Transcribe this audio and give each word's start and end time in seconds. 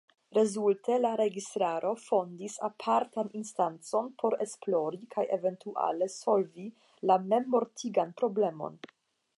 Rezulte 0.35 0.95
la 1.01 1.09
registaro 1.19 1.91
fondis 2.05 2.55
apartan 2.67 3.29
instancon 3.41 4.09
por 4.23 4.37
esplori 4.47 5.03
kaj 5.17 5.27
eventuale 5.39 6.09
solvi 6.17 6.69
la 7.11 7.21
memmortigan 7.33 8.17
problemon. 8.23 8.85